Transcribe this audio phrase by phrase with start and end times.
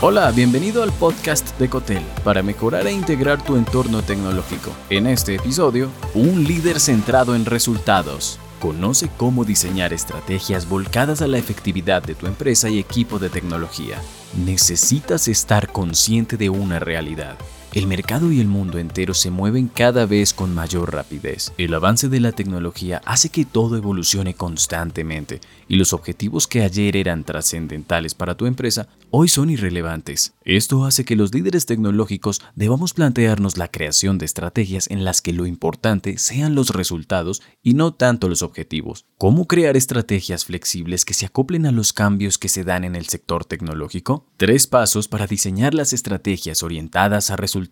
[0.00, 4.70] Hola, bienvenido al podcast de Cotel para mejorar e integrar tu entorno tecnológico.
[4.90, 8.38] En este episodio, un líder centrado en resultados.
[8.60, 14.00] Conoce cómo diseñar estrategias volcadas a la efectividad de tu empresa y equipo de tecnología.
[14.36, 17.36] Necesitas estar consciente de una realidad
[17.78, 21.52] el mercado y el mundo entero se mueven cada vez con mayor rapidez.
[21.58, 26.96] El avance de la tecnología hace que todo evolucione constantemente y los objetivos que ayer
[26.96, 30.34] eran trascendentales para tu empresa hoy son irrelevantes.
[30.44, 35.32] Esto hace que los líderes tecnológicos debamos plantearnos la creación de estrategias en las que
[35.32, 39.06] lo importante sean los resultados y no tanto los objetivos.
[39.18, 43.06] ¿Cómo crear estrategias flexibles que se acoplen a los cambios que se dan en el
[43.06, 44.26] sector tecnológico?
[44.36, 47.67] Tres pasos para diseñar las estrategias orientadas a resultados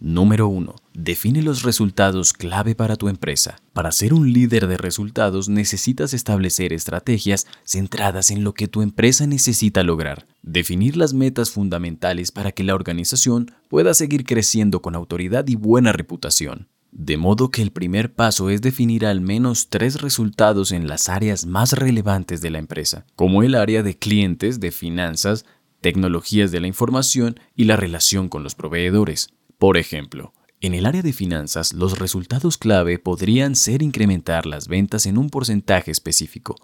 [0.00, 0.74] Número 1.
[0.94, 3.56] Define los resultados clave para tu empresa.
[3.72, 9.26] Para ser un líder de resultados necesitas establecer estrategias centradas en lo que tu empresa
[9.26, 10.26] necesita lograr.
[10.42, 15.92] Definir las metas fundamentales para que la organización pueda seguir creciendo con autoridad y buena
[15.92, 16.68] reputación.
[16.92, 21.46] De modo que el primer paso es definir al menos tres resultados en las áreas
[21.46, 25.46] más relevantes de la empresa, como el área de clientes, de finanzas,
[25.82, 29.28] tecnologías de la información y la relación con los proveedores.
[29.58, 35.06] Por ejemplo, en el área de finanzas, los resultados clave podrían ser incrementar las ventas
[35.06, 36.54] en un porcentaje específico,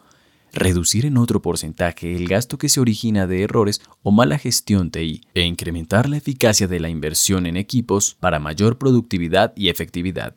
[0.53, 5.23] reducir en otro porcentaje el gasto que se origina de errores o mala gestión TI
[5.35, 10.37] e incrementar la eficacia de la inversión en equipos para mayor productividad y efectividad.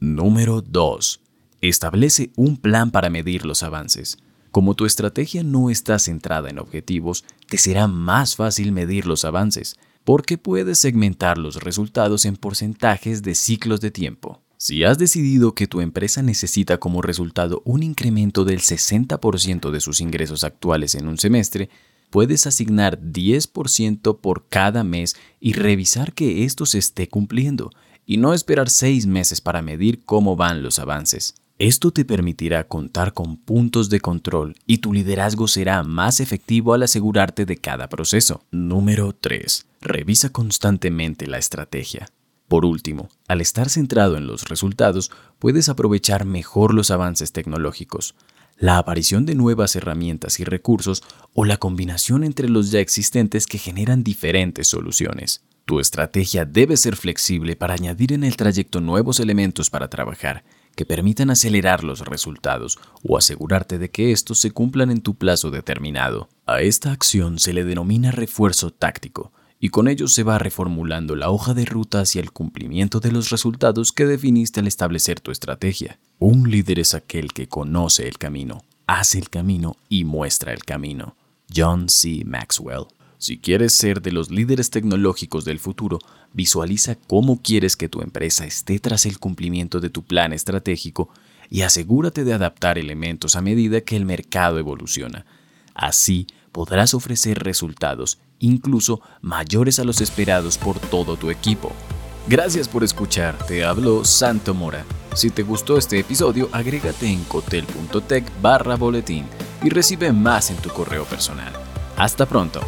[0.00, 1.20] Número 2.
[1.60, 4.16] Establece un plan para medir los avances.
[4.52, 9.76] Como tu estrategia no está centrada en objetivos, te será más fácil medir los avances,
[10.04, 14.42] porque puedes segmentar los resultados en porcentajes de ciclos de tiempo.
[14.58, 20.02] Si has decidido que tu empresa necesita como resultado un incremento del 60% de sus
[20.02, 21.70] ingresos actuales en un semestre,
[22.10, 27.70] puedes asignar 10% por cada mes y revisar que esto se esté cumpliendo,
[28.04, 31.36] y no esperar seis meses para medir cómo van los avances.
[31.64, 36.82] Esto te permitirá contar con puntos de control y tu liderazgo será más efectivo al
[36.82, 38.42] asegurarte de cada proceso.
[38.50, 39.66] Número 3.
[39.80, 42.08] Revisa constantemente la estrategia.
[42.48, 48.16] Por último, al estar centrado en los resultados, puedes aprovechar mejor los avances tecnológicos,
[48.58, 53.58] la aparición de nuevas herramientas y recursos o la combinación entre los ya existentes que
[53.58, 55.44] generan diferentes soluciones.
[55.64, 60.42] Tu estrategia debe ser flexible para añadir en el trayecto nuevos elementos para trabajar
[60.74, 65.50] que permitan acelerar los resultados o asegurarte de que estos se cumplan en tu plazo
[65.50, 66.28] determinado.
[66.46, 71.30] A esta acción se le denomina refuerzo táctico y con ello se va reformulando la
[71.30, 76.00] hoja de ruta hacia el cumplimiento de los resultados que definiste al establecer tu estrategia.
[76.18, 81.14] Un líder es aquel que conoce el camino, hace el camino y muestra el camino.
[81.54, 82.22] John C.
[82.24, 82.86] Maxwell
[83.22, 86.00] si quieres ser de los líderes tecnológicos del futuro,
[86.32, 91.08] visualiza cómo quieres que tu empresa esté tras el cumplimiento de tu plan estratégico
[91.48, 95.24] y asegúrate de adaptar elementos a medida que el mercado evoluciona.
[95.72, 101.72] Así podrás ofrecer resultados, incluso mayores a los esperados por todo tu equipo.
[102.26, 104.84] Gracias por escuchar, te habló Santo Mora.
[105.14, 109.26] Si te gustó este episodio, agrégate en cotel.tech barra boletín
[109.62, 111.52] y recibe más en tu correo personal.
[111.96, 112.62] Hasta pronto.